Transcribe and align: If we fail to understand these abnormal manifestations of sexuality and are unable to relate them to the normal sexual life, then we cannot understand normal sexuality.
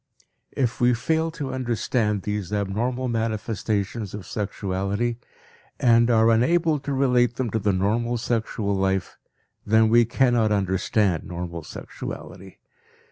If 0.57 0.81
we 0.81 0.95
fail 0.95 1.29
to 1.33 1.53
understand 1.53 2.23
these 2.23 2.51
abnormal 2.51 3.07
manifestations 3.07 4.15
of 4.15 4.25
sexuality 4.25 5.19
and 5.79 6.09
are 6.09 6.31
unable 6.31 6.79
to 6.79 6.91
relate 6.91 7.35
them 7.35 7.51
to 7.51 7.59
the 7.59 7.71
normal 7.71 8.17
sexual 8.17 8.75
life, 8.75 9.19
then 9.63 9.89
we 9.89 10.05
cannot 10.05 10.51
understand 10.51 11.25
normal 11.25 11.61
sexuality. 11.63 12.57